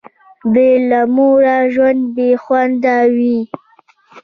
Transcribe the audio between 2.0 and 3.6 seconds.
بي خونده وي